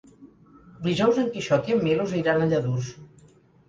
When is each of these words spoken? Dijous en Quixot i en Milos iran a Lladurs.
Dijous 0.87 1.21
en 1.25 1.29
Quixot 1.37 1.71
i 1.71 1.79
en 1.79 1.87
Milos 1.87 2.19
iran 2.25 2.43
a 2.49 2.53
Lladurs. 2.53 2.95